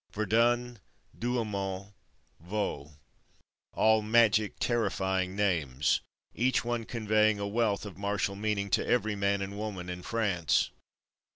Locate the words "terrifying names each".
4.59-6.65